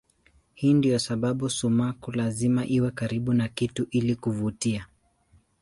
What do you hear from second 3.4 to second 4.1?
kitu